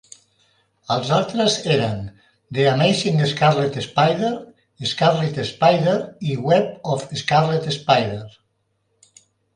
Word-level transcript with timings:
Els 0.93 1.09
altres 1.17 1.57
eren 1.73 1.99
"The 2.57 2.65
Amazing 2.71 3.21
Scarlet 3.33 3.77
Spider", 3.87 4.31
"Scarlet 4.93 5.37
Spider" 5.51 5.97
i 6.31 6.39
"Web 6.49 6.91
of 6.95 7.05
Scarlet 7.25 7.69
Spider". 7.77 8.21